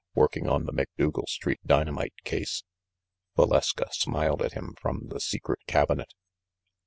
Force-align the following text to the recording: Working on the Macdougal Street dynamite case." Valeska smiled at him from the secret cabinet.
Working 0.15 0.49
on 0.49 0.65
the 0.65 0.71
Macdougal 0.73 1.27
Street 1.27 1.59
dynamite 1.63 2.15
case." 2.23 2.63
Valeska 3.37 3.93
smiled 3.93 4.41
at 4.41 4.53
him 4.53 4.73
from 4.81 5.09
the 5.09 5.19
secret 5.19 5.59
cabinet. 5.67 6.11